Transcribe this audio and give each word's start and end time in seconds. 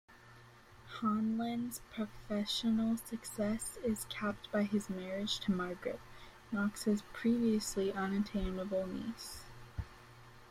Hanlan's 0.97 1.81
professional 1.93 2.97
success 2.97 3.77
is 3.85 4.07
capped 4.09 4.51
by 4.51 4.63
his 4.63 4.89
marriage 4.89 5.39
to 5.41 5.51
Margaret, 5.51 5.99
Knox's 6.51 7.03
previously 7.13 7.93
unattainable 7.93 8.87
niece. 8.87 9.43